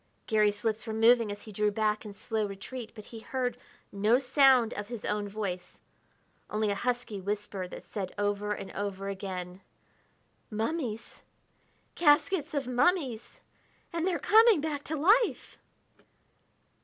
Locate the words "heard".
3.19-3.55